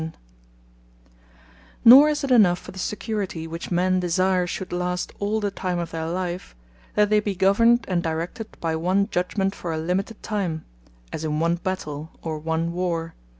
And 0.01 0.11
That 0.13 0.15
Continually 0.15 1.79
Nor 1.99 2.09
is 2.09 2.23
it 2.23 2.31
enough 2.31 2.57
for 2.57 2.71
the 2.71 2.79
security, 2.79 3.45
which 3.45 3.69
men 3.69 3.99
desire 3.99 4.47
should 4.47 4.73
last 4.73 5.13
all 5.19 5.39
the 5.39 5.51
time 5.51 5.77
of 5.77 5.91
their 5.91 6.07
life, 6.09 6.55
that 6.95 7.11
they 7.11 7.19
be 7.19 7.35
governed, 7.35 7.85
and 7.87 8.01
directed 8.01 8.47
by 8.59 8.75
one 8.75 9.09
judgement, 9.09 9.53
for 9.53 9.71
a 9.71 9.77
limited 9.77 10.23
time; 10.23 10.65
as 11.13 11.23
in 11.23 11.39
one 11.39 11.57
Battell, 11.57 12.09
or 12.23 12.39
one 12.39 12.71
Warre. 12.73 13.13